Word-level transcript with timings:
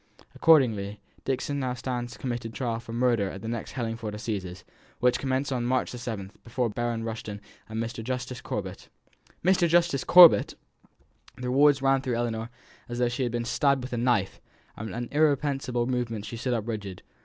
Accordingly, 0.33 0.99
Dixon 1.25 1.59
now 1.59 1.75
stands 1.75 2.17
committed 2.17 2.53
for 2.53 2.57
trial 2.57 2.79
for 2.79 2.91
murder 2.91 3.29
at 3.29 3.43
the 3.43 3.47
next 3.47 3.73
Hellingford 3.73 4.15
Assizes, 4.15 4.65
which 4.99 5.19
commence 5.19 5.51
on 5.51 5.63
March 5.67 5.91
the 5.91 5.99
seventh, 5.99 6.43
before 6.43 6.71
Baron 6.71 7.03
Rushton 7.03 7.39
and 7.69 7.79
Mr. 7.79 8.03
Justice 8.03 8.41
Corbet." 8.41 8.89
"Mr. 9.45 9.67
Justice 9.69 10.03
Corbet!" 10.03 10.55
The 11.37 11.51
words 11.51 11.83
ran 11.83 12.01
through 12.01 12.15
Ellinor 12.15 12.49
as 12.89 12.97
though 12.97 13.09
she 13.09 13.21
had 13.21 13.31
been 13.31 13.45
stabbed 13.45 13.83
with 13.83 13.93
a 13.93 13.97
knife, 13.97 14.41
and 14.75 14.89
by 14.89 14.97
an 14.97 15.07
irrepressible 15.11 15.85
movement 15.85 16.25
she 16.25 16.35
stood 16.35 16.55
up 16.55 16.67
rigid. 16.67 17.03